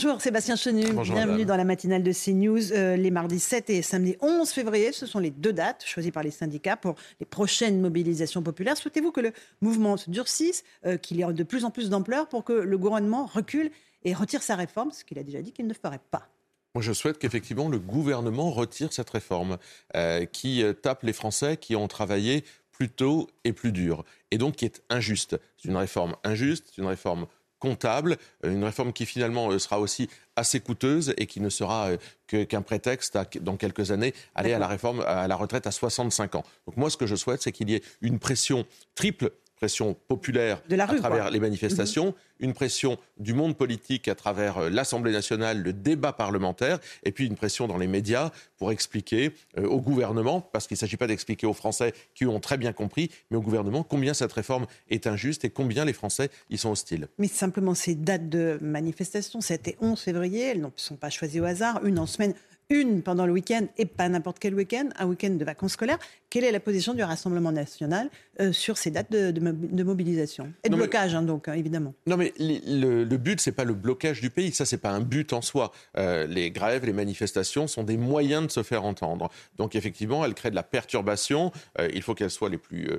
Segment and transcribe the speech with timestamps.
[0.00, 1.46] Bonjour Sébastien Chenu, Bonjour, bienvenue madame.
[1.48, 2.72] dans la matinale de CNews.
[2.72, 6.22] Euh, les mardis 7 et samedi 11 février, ce sont les deux dates choisies par
[6.22, 8.76] les syndicats pour les prochaines mobilisations populaires.
[8.76, 12.28] Souhaitez-vous que le mouvement se durcisse, euh, qu'il y ait de plus en plus d'ampleur
[12.28, 13.72] pour que le gouvernement recule
[14.04, 16.28] et retire sa réforme, ce qu'il a déjà dit qu'il ne ferait pas?
[16.76, 19.58] Moi, je souhaite qu'effectivement le gouvernement retire cette réforme
[19.96, 24.38] euh, qui euh, tape les Français qui ont travaillé plus tôt et plus dur, et
[24.38, 25.36] donc qui est injuste.
[25.56, 27.26] C'est une réforme injuste, c'est une réforme
[27.58, 31.88] comptable, euh, une réforme qui finalement euh, sera aussi assez coûteuse et qui ne sera
[31.88, 35.66] euh, que- qu'un prétexte à, dans quelques années aller à la réforme à la retraite
[35.66, 36.44] à 65 ans.
[36.66, 38.64] Donc moi, ce que je souhaite, c'est qu'il y ait une pression
[38.94, 41.30] triple pression populaire De la à travers quoi.
[41.30, 46.78] les manifestations, une pression du monde politique à travers euh, l'Assemblée nationale, le débat parlementaire,
[47.02, 50.80] et puis une pression dans les médias pour expliquer euh, au gouvernement, parce qu'il ne
[50.80, 54.32] s'agit pas d'expliquer aux Français qui ont très bien compris, mais au gouvernement combien cette
[54.32, 57.08] réforme est injuste et combien les Français y sont hostiles.
[57.18, 61.44] Mais simplement, ces dates de manifestation, c'était 11 février, elles ne sont pas choisies au
[61.44, 62.34] hasard, une en semaine,
[62.70, 65.98] une pendant le week-end et pas n'importe quel week-end, un week-end de vacances scolaires.
[66.30, 68.10] Quelle est la position du Rassemblement national
[68.40, 71.22] euh, sur ces dates de, de mo- de mobilisation Et de Non, mais- blocage, hein,
[71.22, 71.94] donc, hein, évidemment.
[72.06, 74.52] Non, mais le, le but, c'est pas le blocage du pays.
[74.52, 75.72] Ça, c'est pas un but en soi.
[75.96, 79.30] Euh, les grèves, les manifestations sont des moyens de se faire entendre.
[79.56, 81.50] Donc, effectivement, elles créent de la perturbation.
[81.80, 82.90] Euh, il faut qu'elles soient les plus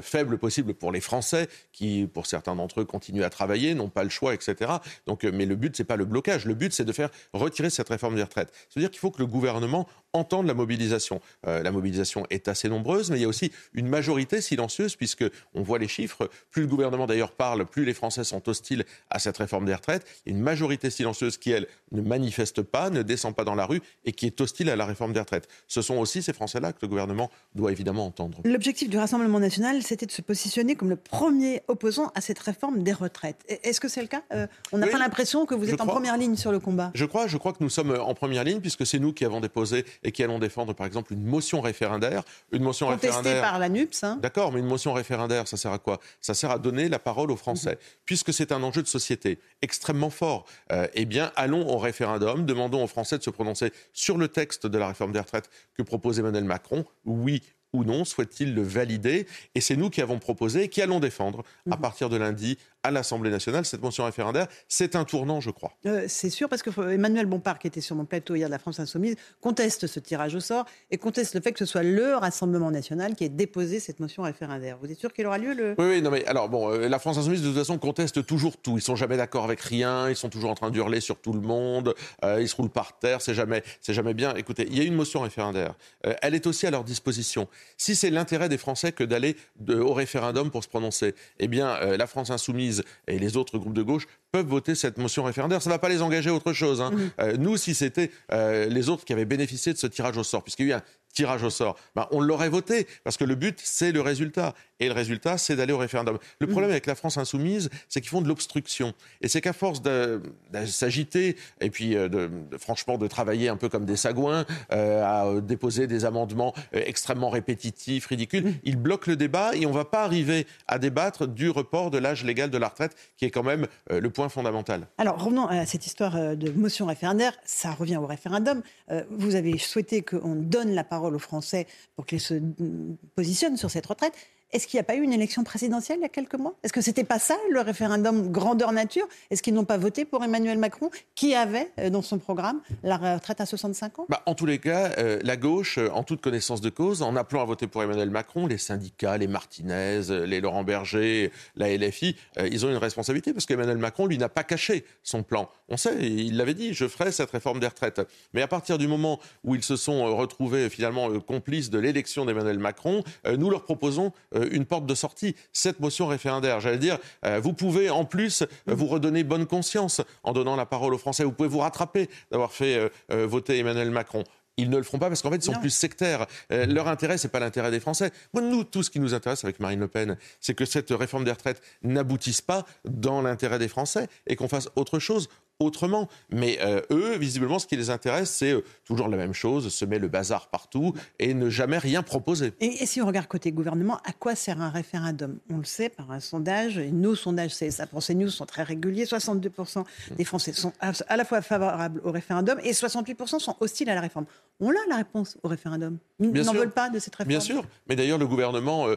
[0.00, 4.04] faibles possibles pour les Français, qui, pour certains d'entre eux, continuent à travailler, n'ont pas
[4.04, 4.70] le choix, etc.
[5.06, 6.44] Donc, mais le but, c'est pas le blocage.
[6.46, 8.52] Le but, c'est de faire retirer cette réforme des retraites.
[8.68, 11.20] C'est-à-dire qu'il faut que le gouvernement entende la mobilisation.
[11.46, 15.24] Euh, la mobilisation est assez nombreuse, mais il y a aussi une majorité silencieuse, puisque
[15.54, 16.30] on voit les chiffres.
[16.50, 20.06] Plus le gouvernement d'ailleurs parle, plus les Français sont hostiles à cette réforme des retraites.
[20.26, 23.54] Il y a une majorité silencieuse qui, elle, ne manifeste pas, ne descend pas dans
[23.54, 25.48] la rue et qui est hostile à la réforme des retraites.
[25.66, 28.38] Ce sont aussi ces Français-là que le gouvernement doit évidemment entendre.
[28.44, 32.82] L'objectif du Rassemblement national, c'était de se positionner comme le premier opposant à cette réforme
[32.82, 33.44] des retraites.
[33.48, 34.22] Et- Est-ce que c'est le cas?
[34.32, 36.90] Euh, On n'a Oui, pas l'impression que vous êtes en première ligne sur le combat.
[36.94, 39.40] Je crois, je crois que nous sommes en première ligne puisque c'est nous qui avons
[39.40, 42.22] déposé et qui allons défendre par exemple une motion référendaire.
[42.50, 43.42] Une motion Contesté référendaire.
[43.42, 44.04] par la NUPS.
[44.04, 44.18] hein.
[44.22, 46.00] D'accord, mais une motion référendaire, ça sert à quoi?
[46.22, 47.78] Ça sert à donner la parole aux Français.
[48.06, 52.82] Puisque c'est un enjeu de société extrêmement fort, euh, eh bien, allons au référendum, demandons
[52.82, 56.18] aux Français de se prononcer sur le texte de la réforme des retraites que propose
[56.18, 57.42] Emmanuel Macron, oui
[57.72, 61.44] ou non, souhaite-t-il le valider Et c'est nous qui avons proposé et qui allons défendre
[61.70, 64.46] à partir de lundi à l'Assemblée nationale cette motion référendaire.
[64.68, 65.72] C'est un tournant, je crois.
[65.86, 68.52] Euh, c'est sûr, parce que euh, Emmanuel Bompard, qui était sur mon plateau hier de
[68.52, 71.82] la France Insoumise, conteste ce tirage au sort et conteste le fait que ce soit
[71.82, 74.78] le Rassemblement national qui ait déposé cette motion référendaire.
[74.80, 75.74] Vous êtes sûr qu'il aura lieu le...
[75.78, 78.56] Oui, oui, non, mais alors, bon, euh, la France Insoumise, de toute façon, conteste toujours
[78.56, 78.78] tout.
[78.78, 81.40] Ils sont jamais d'accord avec rien, ils sont toujours en train d'hurler sur tout le
[81.40, 84.34] monde, euh, ils se roulent par terre, c'est jamais, jamais bien.
[84.34, 85.74] Écoutez, il y a une motion référendaire.
[86.22, 87.48] Elle est aussi à leur disposition.
[87.76, 89.36] Si c'est l'intérêt des Français que d'aller
[89.68, 93.74] au référendum pour se prononcer, eh bien, euh, la France Insoumise et les autres groupes
[93.74, 95.62] de gauche peuvent voter cette motion référendaire.
[95.62, 96.80] Ça ne va pas les engager à autre chose.
[96.80, 96.92] hein.
[97.20, 100.42] Euh, nous, si c'était euh, les autres qui avaient bénéficié de ce tirage au sort,
[100.42, 100.82] puisqu'il y a eu un
[101.18, 104.54] tirage au sort, ben, on l'aurait voté, parce que le but, c'est le résultat.
[104.80, 106.18] Et le résultat, c'est d'aller au référendum.
[106.38, 108.92] Le problème avec la France insoumise, c'est qu'ils font de l'obstruction.
[109.22, 113.48] Et c'est qu'à force de, de s'agiter, et puis euh, de, de- franchement de travailler
[113.48, 118.76] un peu comme des sagouins, euh, à euh, déposer des amendements extrêmement répétitifs, ridicules, ils
[118.76, 122.22] bloquent le débat et on ne va pas arriver à débattre du report de l'âge
[122.24, 124.86] légal de la retraite, qui est quand même euh, le point fondamental.
[124.98, 127.32] Alors revenons à cette histoire de motion référendaire.
[127.44, 128.62] Ça revient au référendum.
[128.92, 133.56] Euh, Vous avez souhaité qu'on donne la parole aux Français pour qu'ils se mm, positionnent
[133.56, 134.14] sur cette retraite.
[134.52, 136.54] Est-ce qu'il n'y a pas eu une élection présidentielle il y a quelques mois?
[136.62, 139.06] Est-ce que c'était pas ça le référendum grandeur nature?
[139.30, 142.96] Est-ce qu'ils n'ont pas voté pour Emmanuel Macron qui avait euh, dans son programme la
[142.96, 144.06] retraite à 65 ans?
[144.08, 147.14] Bah, en tous les cas, euh, la gauche, euh, en toute connaissance de cause, en
[147.16, 151.68] appelant à voter pour Emmanuel Macron, les syndicats, les Martinez, euh, les Laurent Berger, la
[151.76, 155.48] LFI, euh, ils ont une responsabilité parce qu'Emmanuel Macron, lui, n'a pas caché son plan.
[155.68, 158.00] On sait, il l'avait dit, je ferai cette réforme des retraites.
[158.32, 162.58] Mais à partir du moment où ils se sont retrouvés finalement complices de l'élection d'Emmanuel
[162.58, 164.12] Macron, euh, nous leur proposons
[164.50, 166.60] une porte de sortie, cette motion référendaire.
[166.60, 170.66] J'allais dire, euh, vous pouvez en plus euh, vous redonner bonne conscience en donnant la
[170.66, 171.24] parole aux Français.
[171.24, 174.24] Vous pouvez vous rattraper d'avoir fait euh, euh, voter Emmanuel Macron
[174.58, 176.26] ils ne le feront pas parce qu'en fait, ils sont plus sectaires.
[176.52, 178.10] Euh, leur intérêt, c'est pas l'intérêt des Français.
[178.34, 181.24] Moi, nous, tout ce qui nous intéresse avec Marine Le Pen, c'est que cette réforme
[181.24, 185.28] des retraites n'aboutisse pas dans l'intérêt des Français et qu'on fasse autre chose
[185.60, 186.08] autrement.
[186.30, 189.98] Mais euh, eux, visiblement, ce qui les intéresse, c'est euh, toujours la même chose, semer
[189.98, 192.52] le bazar partout et ne jamais rien proposer.
[192.60, 195.38] Et, si on regarde côté gouvernement, à quoi sert un référendum?
[195.50, 199.04] On le sait par un sondage, et nos sondages ça pour CNews sont très réguliers,
[199.04, 199.84] 62%
[200.16, 204.00] des Français sont à la fois favorables au référendum et 68% sont hostiles à la
[204.00, 204.26] réforme.
[204.60, 205.98] On a la réponse au référendum.
[206.20, 207.28] Ils n'en veulent pas de cette réforme.
[207.28, 208.96] Bien sûr, mais d'ailleurs le gouvernement euh,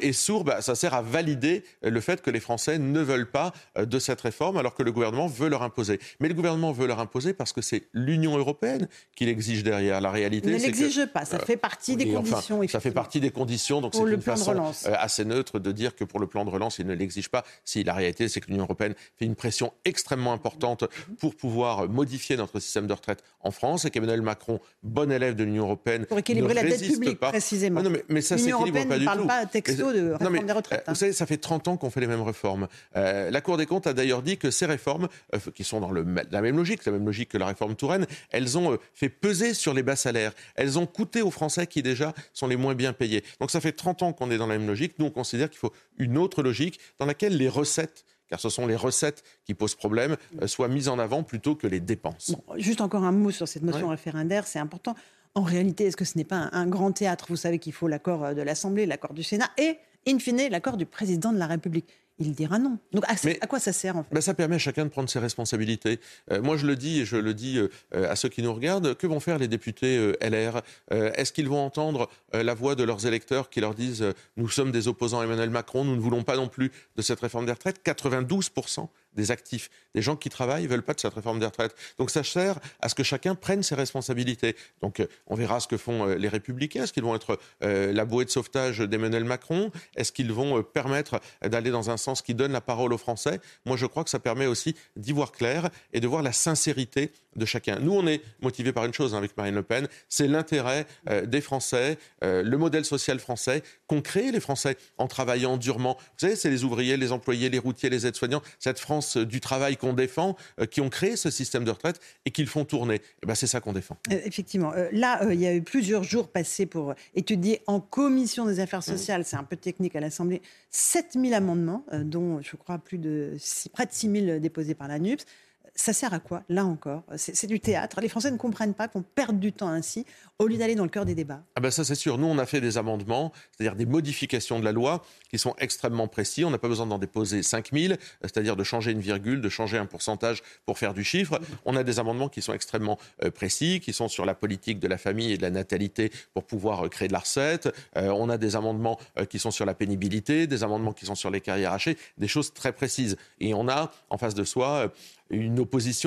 [0.00, 3.52] est, sourd, bah, ça sert à valider le fait que les Français ne veulent pas
[3.78, 5.73] de cette réforme alors que le gouvernement veut leur imposer
[6.20, 10.00] mais le gouvernement veut leur imposer parce que c'est l'Union européenne qui l'exige derrière.
[10.00, 11.24] La réalité, ne l'exige pas.
[11.24, 12.66] Ça fait partie des conditions.
[12.68, 13.80] ça fait partie des conditions.
[13.80, 16.78] Donc c'est une façon euh, assez neutre de dire que pour le plan de relance,
[16.78, 17.44] il ne l'exige pas.
[17.64, 20.84] Si la réalité, c'est que l'Union européenne fait une pression extrêmement importante
[21.18, 25.44] pour pouvoir modifier notre système de retraite en France et qu'Emmanuel Macron, bon élève de
[25.44, 27.30] l'Union européenne, pour équilibrer la dette publique pas.
[27.30, 27.82] précisément.
[27.84, 30.84] Ah mais, ça s'équilibre pas du parle pas texto de réforme des retraites.
[30.88, 32.68] Euh, vous savez, ça fait 30 ans qu'on fait les mêmes réformes.
[32.96, 35.08] Euh, la Cour des comptes a d'ailleurs dit que ces réformes,
[35.54, 38.58] qui sont dans le, la même logique, la même logique que la réforme Touraine, elles
[38.58, 40.32] ont euh, fait peser sur les bas salaires.
[40.54, 43.24] Elles ont coûté aux Français qui déjà sont les moins bien payés.
[43.40, 44.98] Donc ça fait 30 ans qu'on est dans la même logique.
[44.98, 48.66] Nous, on considère qu'il faut une autre logique dans laquelle les recettes car ce sont
[48.66, 52.34] les recettes qui posent problème, euh, soient mises en avant plutôt que les dépenses.
[52.56, 54.94] juste encore un mot sur cette motion référendaire, c'est important.
[55.34, 57.26] En réalité, est-ce que ce n'est pas un, grand théâtre?
[57.28, 60.76] Vous savez qu'il faut l'accord euh, de l'Assemblée, l'accord du Sénat et, in fine, l'accord
[60.76, 61.86] du président de la République
[62.18, 62.78] il dira non.
[62.92, 64.14] Donc à, quoi ça sert en fait?
[64.14, 65.98] Ben, Ça permet à chacun de prendre ses responsabilités.
[66.30, 68.94] Euh, moi je le dis et je le dis euh, à ceux qui nous regardent,
[68.94, 73.06] que vont faire les députés euh, LR Est-ce qu'ils vont entendre la voix de leurs
[73.06, 74.04] électeurs qui leur disent
[74.36, 77.20] nous sommes des opposants à Emmanuel Macron, nous ne voulons pas non plus de cette
[77.20, 81.14] réforme des retraites 92% des actifs, des gens qui travaillent, ne veulent pas de cette
[81.14, 81.76] réforme des retraites.
[81.98, 84.56] Donc ça sert à ce que chacun prenne ses responsabilités.
[84.82, 86.82] Donc on verra ce que font les républicains.
[86.82, 89.70] Est-ce qu'ils vont être la bouée de sauvetage d'Emmanuel Macron?
[89.96, 93.76] Est-ce qu'ils vont permettre d'aller dans un sens qui donne la parole aux Français Moi
[93.76, 97.44] je crois que ça permet aussi d'y voir clair et de voir la sincérité de
[97.44, 97.80] chacun.
[97.80, 100.86] Nous, on est motivés par une chose hein, avec Marine Le Pen, c'est l'intérêt
[101.26, 105.96] des Français, le modèle social français qu'ont créé les Français en travaillant durement.
[105.98, 109.76] Vous savez, c'est les ouvriers, les employés, les routiers, les aides-soignants, cette France du travail
[109.76, 112.96] qu'on défend, euh, qui ont créé ce système de retraite et qui le font tourner.
[112.96, 113.96] Et eh ben, c'est ça qu'on défend.
[114.12, 114.72] Euh, effectivement.
[114.74, 118.80] Euh, là, il y a eu plusieurs jours passés pour étudier en commission des affaires
[118.80, 118.82] mmh.
[118.82, 123.36] sociales, c'est un peu technique à l'Assemblée, 7000 amendements, dont je crois plus de
[123.72, 125.24] près de 6000 déposés par la NUPS
[125.74, 128.00] ça sert à quoi Là encore, c'est du théâtre.
[128.00, 130.06] Les Français ne comprennent pas qu'on perde du temps ainsi,
[130.38, 131.42] au lieu d'aller dans le cœur des débats.
[131.54, 132.18] Ah ben ça c'est sûr.
[132.18, 136.08] Nous, on a fait des amendements, c'est-à-dire des modifications de la loi qui sont extrêmement
[136.08, 136.44] précis.
[136.44, 139.86] On n'a pas besoin d'en déposer 5000, c'est-à-dire de changer une virgule, de changer un
[139.86, 141.40] pourcentage pour faire du chiffre.
[141.64, 144.88] On a des amendements qui sont extrêmement euh, précis, qui sont sur la politique de
[144.88, 147.68] la famille et de la natalité pour pouvoir euh, créer de la recette.
[147.96, 148.98] Euh, on a des amendements
[149.28, 152.52] qui sont sur la pénibilité, des amendements qui sont sur les carrières hachées, des choses
[152.52, 153.16] très précises.
[153.40, 154.92] Et on a en face de soi
[155.30, 155.58] une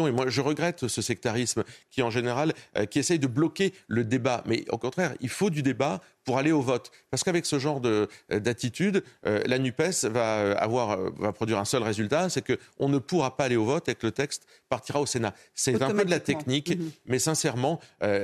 [0.08, 4.04] Et moi, je regrette ce sectarisme qui, en général, euh, qui essaye de bloquer le
[4.04, 4.44] débat.
[4.46, 6.92] Mais au contraire, il faut du débat pour aller au vote.
[7.10, 11.64] Parce qu'avec ce genre euh, d'attitude, euh, la NUPES va, euh, avoir, va produire un
[11.64, 15.00] seul résultat, c'est qu'on ne pourra pas aller au vote et que le texte partira
[15.00, 15.34] au Sénat.
[15.56, 16.92] C'est un peu de la technique, mhm.
[17.06, 17.80] mais sincèrement,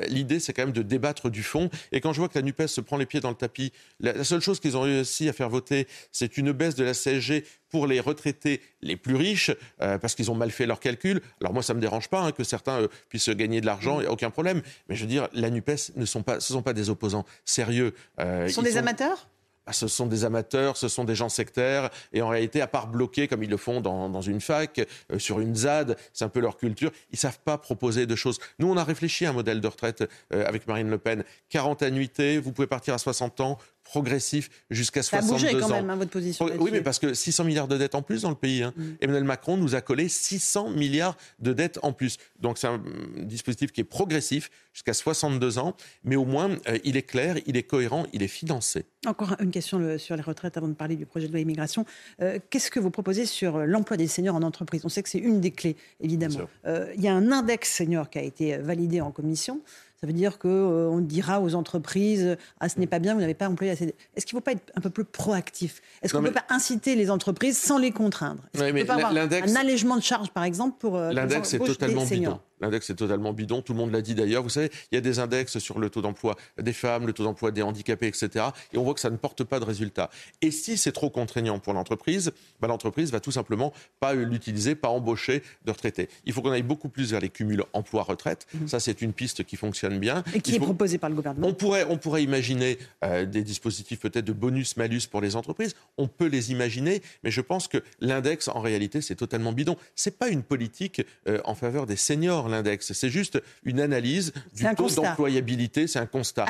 [0.10, 1.70] l'idée, c'est quand même de débattre du fond.
[1.94, 3.72] Et quand je vois que la NUPES se prend les pieds dans le tapis,
[4.02, 7.46] la, seule chose qu'ils ont réussi à faire voter, c'est une baisse de la CSG
[7.70, 11.22] pour les retraités les plus riches, parce qu'ils ont mal fait leurs calculs.
[11.40, 14.04] Alors moi, ça ne me dérange pas hein, que certains puissent gagner de l'argent, il
[14.04, 14.62] n'y a aucun problème.
[14.90, 17.26] Mais je veux dire, la NUPES ne sont pas, ce ne sont pas des opposants
[17.46, 17.93] sérieux.
[18.20, 19.28] Euh, ce sont des amateurs?
[19.66, 22.88] Bah, ce sont des amateurs, ce sont des gens sectaires, et en réalité, à part
[22.88, 24.82] bloquer comme ils le font dans, une fac,
[25.12, 28.40] euh, sur une ZAD, c'est un peu leur culture, ils savent pas proposer de choses.
[28.60, 31.24] Nous, on a réfléchi à un modèle de retraite euh, avec Marine Le Pen.
[31.50, 35.38] 40 annuités, vous pouvez partir à 60 ans, progressif jusqu'à 62 ans.
[35.38, 36.50] Ça a bougé quand même, hein, votre position.
[36.60, 38.64] Oui, mais parce que 600 milliards de dettes en plus dans le pays.
[38.64, 38.74] Hein.
[38.76, 38.84] Mm.
[39.02, 42.18] Emmanuel Macron nous a collé 600 milliards de dettes en plus.
[42.40, 42.82] Donc c'est un
[43.18, 47.58] dispositif qui est progressif jusqu'à 62 ans, mais au moins euh, il est clair, il
[47.58, 48.86] est cohérent, il est financé.
[49.06, 51.86] Encore une question sur les retraites avant de parler du projet de loi immigration.
[52.22, 54.82] Euh, qu'est-ce que vous proposez sur l'emploi des seniors en entreprise?
[54.86, 56.48] On sait que c'est une des clés, évidemment.
[56.66, 59.62] Euh, il y a un index senior qui a été validé en commission.
[60.04, 63.36] Ça veut dire qu'on euh, dira aux entreprises Ah, ce n'est pas bien, vous n'avez
[63.36, 63.96] pas employé assez.
[64.18, 65.82] Est-ce qu'il ne faut pas être un peu plus proactif?
[66.02, 68.44] Est-ce qu'on ne peut pas inciter les entreprises sans les contraindre?
[68.54, 70.98] Est-ce qu'on peut pas avoir un allègement de charges, par exemple, pour.
[70.98, 72.38] Euh, L'index, c'est totalement bidon.
[72.62, 74.44] L'index est totalement bidon, tout le monde l'a dit d'ailleurs.
[74.44, 77.24] Vous savez, il y a des index sur le taux d'emploi des femmes, le taux
[77.24, 78.46] d'emploi des handicapés, etc.
[78.74, 80.10] Et on voit que ça ne porte pas de résultat.
[80.42, 84.90] Et si c'est trop contraignant pour l'entreprise, bah, l'entreprise va tout simplement pas l'utiliser, pas
[84.90, 86.10] embaucher de retraités.
[86.26, 88.48] Il faut qu'on aille beaucoup plus vers les cumuls emploi-retraite.
[88.54, 88.68] Mmh.
[88.68, 90.24] Ça, c'est une piste qui fonctionne bien.
[90.34, 91.48] Et qui est proposée par le gouvernement.
[91.48, 95.76] On pourrait, on pourrait imaginer euh, des dispositifs peut-être de bonus-malus pour les entreprises.
[95.98, 99.78] On peut les imaginer, mais je pense que l'index, en réalité, c'est totalement bidon.
[99.96, 102.94] C'est pas une politique euh, en faveur des seniors, l'index.
[102.94, 105.88] C'est juste une analyse du taux d'employabilité.
[105.88, 106.46] C'est un constat.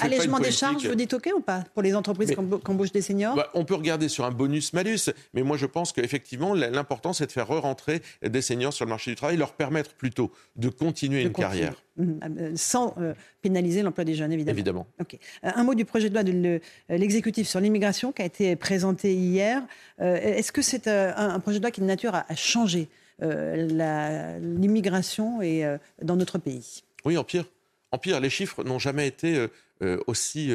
[0.00, 3.34] allègement des charges, vous dites OK ou pas pour les entreprises qui embauchent des seniors?
[3.34, 7.32] Bah, On peut regarder sur un bonus-malus, mais moi je pense qu'effectivement, l'important c'est de
[7.32, 11.32] faire re-rentrer des seniors sur le marché du travail, leur permettre plutôt de continuer une
[11.32, 11.74] carrière.
[11.96, 14.54] Mmh, ah, euh, sans euh, pénaliser l'emploi des jeunes, évidemment.
[14.56, 14.86] Évidemment.
[15.44, 19.62] Un mot du projet de loi de l'exécutif sur l'immigration qui a été présenté hier.
[20.00, 25.40] Est-ce que c'est un, projet de loi qui est de nature à changer euh, l'immigration
[25.42, 26.82] euh, dans notre pays.
[27.04, 27.44] Oui, en pire.
[27.92, 29.48] En pire, les chiffres n'ont jamais été euh,
[30.06, 30.52] aussi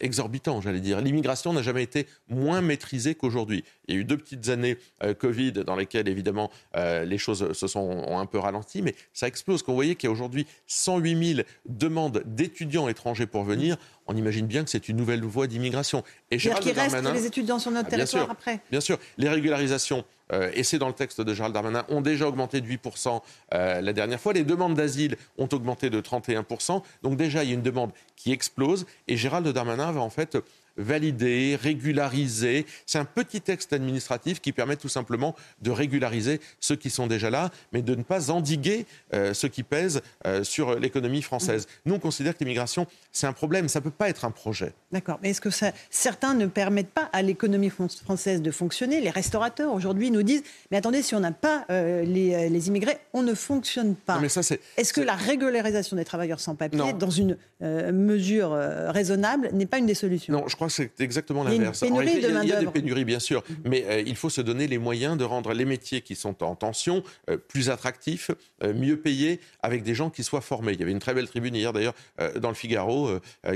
[0.00, 1.00] exorbitants, j'allais dire.
[1.00, 3.64] L'immigration n'a jamais été moins maîtrisée qu'aujourd'hui.
[3.88, 4.78] Il y a eu deux petites années
[5.18, 9.62] Covid dans lesquelles, évidemment, les choses se sont ont un peu ralenti, mais ça explose.
[9.62, 13.76] Quand vous voyez qu'il y a aujourd'hui 108 000 demandes d'étudiants étrangers pour venir,
[14.06, 16.02] on imagine bien que c'est une nouvelle voie d'immigration.
[16.30, 18.98] Et Gérald qu'il reste les étudiants sur notre ah, territoire après Bien sûr.
[19.18, 22.66] Les régularisations euh, et c'est dans le texte de Gérald Darmanin, ont déjà augmenté de
[22.66, 23.20] 8%
[23.54, 24.32] euh, la dernière fois.
[24.32, 26.82] Les demandes d'asile ont augmenté de 31%.
[27.02, 27.90] Donc déjà, il y a une demande
[28.22, 28.86] qui explose.
[29.08, 30.38] Et Gérald Darmanin va en fait
[30.76, 32.66] valider, régulariser.
[32.86, 37.30] C'est un petit texte administratif qui permet tout simplement de régulariser ceux qui sont déjà
[37.30, 41.66] là, mais de ne pas endiguer euh, ceux qui pèsent euh, sur l'économie française.
[41.84, 44.72] Nous, on considère que l'immigration, c'est un problème, ça ne peut pas être un projet.
[44.92, 49.00] D'accord, mais est-ce que ça, certains ne permettent pas à l'économie française de fonctionner?
[49.00, 53.22] Les restaurateurs, aujourd'hui, nous disent, mais attendez, si on n'a pas euh, les, immigrés, on
[53.22, 54.20] ne fonctionne pas.
[54.76, 59.86] Est-ce que la régularisation des travailleurs sans papier, dans une mesure raisonnable, n'est pas une
[59.86, 60.32] des solutions?
[60.32, 61.82] Non, crois que c'est exactement l'inverse.
[61.82, 63.54] Il, il, y a des pénuries, bien sûr, mm-hmm.
[63.64, 66.54] mais euh, il faut se donner les moyens de rendre les métiers qui sont en
[66.54, 68.30] tension euh, plus attractifs,
[68.62, 70.72] euh, mieux payés, avec des gens qui soient formés.
[70.72, 71.94] Il y avait une très belle tribune hier, d'ailleurs,
[72.40, 73.10] dans le Figaro,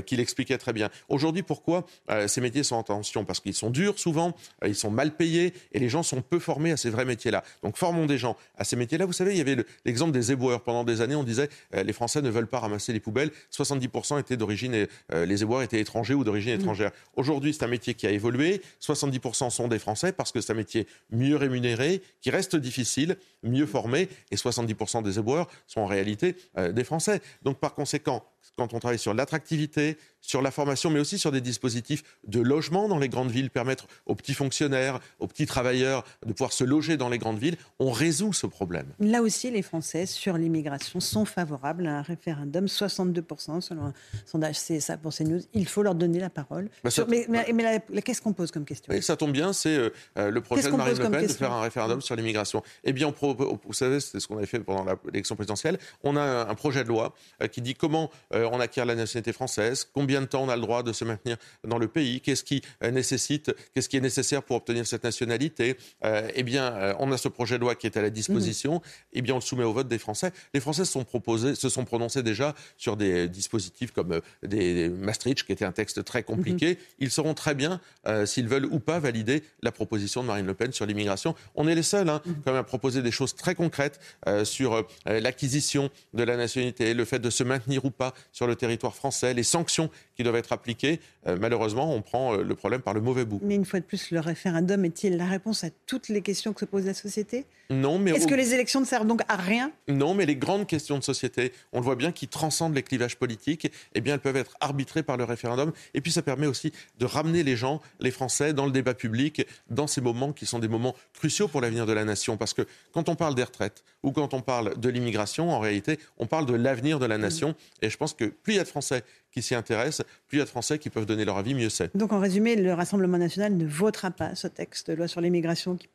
[0.06, 0.88] qui l'expliquait très bien.
[1.08, 1.86] Aujourd'hui, pourquoi
[2.26, 3.24] ces métiers sont en tension?
[3.24, 4.34] Parce qu'ils sont durs souvent,
[4.64, 7.44] ils sont mal payés, et les gens sont peu formés à ces vrais métiers-là.
[7.62, 9.06] Donc formons des gens à ces métiers-là.
[9.06, 10.62] Vous savez, il y avait l'exemple des éboueurs.
[10.62, 13.30] Pendant des années, on disait les Français ne veulent pas ramasser les poubelles.
[13.52, 16.60] 70% étaient d'origine, les éboueurs étaient étrangers ou d'origine mm.
[16.60, 16.90] étrangère.
[17.14, 18.62] Aujourd'hui, c'est un métier qui a évolué.
[18.80, 23.66] 70% sont des Français parce que c'est un métier mieux rémunéré, qui reste difficile, mieux
[23.66, 24.08] formé.
[24.30, 27.20] Et 70% des éboueurs sont en réalité euh, des Français.
[27.42, 28.24] Donc, par conséquent,
[28.56, 32.88] quand on travaille sur l'attractivité, sur la formation, mais aussi sur des dispositifs de logement
[32.88, 36.96] dans les grandes villes, permettre aux petits fonctionnaires, aux petits travailleurs de pouvoir se loger
[36.96, 38.86] dans les grandes villes, on résout ce problème.
[38.98, 42.66] Là aussi, les Français, sur l'immigration, sont favorables à un référendum.
[42.66, 43.92] 62% selon un
[44.24, 45.40] sondage CSA pour CNews.
[45.54, 46.68] Il faut leur donner la parole.
[46.82, 48.92] Bah, mais, qu'est-ce qu'on pose comme question?
[49.00, 51.60] Ça tombe bien, c'est euh, euh, le projet de Marine Le Pen de faire un
[51.60, 52.62] référendum sur l'immigration.
[52.84, 55.78] Eh bien, vous savez, c'est ce qu'on avait fait pendant l'élection présidentielle.
[56.02, 59.88] On a un, projet de loi euh, qui dit comment on acquiert la nationalité française,
[59.92, 62.62] combien de temps on a le droit de se maintenir dans le pays, qu'est-ce qui
[62.82, 65.76] euh, nécessite, qu'est-ce qui est nécessaire pour obtenir cette nationalité.
[66.04, 68.74] Euh, eh bien, euh, on a ce projet de loi qui est à la disposition.
[68.74, 68.80] Mhm.
[69.14, 70.32] Eh bien, on le soumet au vote des Français.
[70.54, 75.44] Les Français se sont proposés, se sont prononcés déjà sur des dispositifs comme des Maastricht,
[75.44, 76.70] qui était un texte très compliqué.
[76.70, 76.76] Mhm.
[77.00, 77.80] Ils sauront très bien
[78.24, 81.34] s'ils veulent ou pas valider la proposition de Marine Le Pen sur l'immigration.
[81.54, 82.34] On est les seuls, hein, mhm.
[82.44, 84.00] quand même, à proposer des choses très concrètes
[84.44, 88.94] sur l'acquisition de la nationalité, le fait de se maintenir ou pas sur le territoire
[88.94, 91.00] français, les sanctions qui doivent être appliquées.
[91.26, 93.40] Euh, malheureusement, on prend euh, le problème par le mauvais bout.
[93.42, 96.60] Mais une fois de plus, le référendum est-il la réponse à toutes les questions que
[96.60, 97.46] se pose la société?
[97.70, 98.12] Non, mais...
[98.12, 99.72] Est-ce que les élections ne servent donc à rien?
[99.88, 103.16] Non, mais les grandes questions de société, on le voit bien, qui transcendent les clivages
[103.16, 105.72] politiques, eh bien, elles peuvent être arbitrées par le référendum.
[105.94, 109.46] Et puis, ça permet aussi de ramener les gens, les Français, dans le débat public,
[109.70, 112.36] dans ces moments qui sont des moments cruciaux pour l'avenir de la nation.
[112.36, 115.98] Parce que quand on parle des retraites ou quand on parle de l'immigration, en réalité,
[116.18, 117.54] on parle de l'avenir de la nation.
[117.82, 120.38] Et je pense que plus il y a de Français qui s'y intéressent, plus il
[120.38, 121.94] y a de Français qui peuvent donner leur avis, mieux c'est.
[121.94, 125.76] Donc en résumé, le Rassemblement national ne votera pas ce texte de loi sur l'immigration
[125.76, 125.88] qui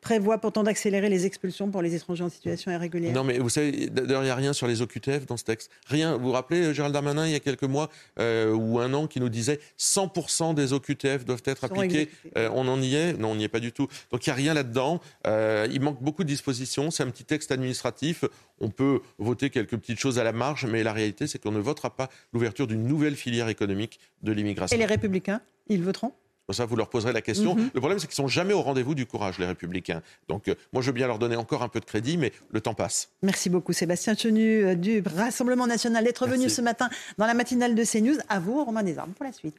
[0.00, 3.12] prévoit pourtant d'accélérer les expulsions pour les étrangers en situation irrégulière.
[3.12, 5.70] Non, mais vous savez, d'ailleurs, il n'y a rien sur les OQTF dans ce texte.
[5.86, 6.16] Rien.
[6.16, 9.06] Vous vous rappelez, euh, Gérald Darmanin, il y a quelques mois euh, ou un an,
[9.06, 12.08] qui nous disait 100% des OQTF doivent être appliqués.
[12.36, 13.14] Euh, on en y est?
[13.14, 13.88] Non, on n'y est pas du tout.
[14.10, 15.00] Donc il n'y a rien là-dedans.
[15.26, 16.90] il manque beaucoup de dispositions.
[16.90, 18.24] C'est un petit texte administratif.
[18.60, 21.60] On peut voter quelques petites choses à la marge, mais la réalité, c'est qu'on ne
[21.60, 24.74] votera pas l'ouverture d'une nouvelle filière économique de l'immigration.
[24.74, 26.12] Et les Républicains, ils voteront?
[26.54, 27.56] Ça, vous leur poserez la question.
[27.56, 27.70] Mhm.
[27.74, 30.02] Le problème, c'est qu'ils sont jamais au rendez-vous du courage, les Républicains.
[30.28, 32.60] Donc, euh, moi, je veux bien leur donner encore un peu de crédit, mais le
[32.60, 33.10] temps passe.
[33.22, 36.88] Merci beaucoup, Sébastien Chenu euh, du Rassemblement national, d'être venu ce matin
[37.18, 38.18] dans la matinale de CNews.
[38.28, 39.56] À vous, Romain Desarmes, pour la suite.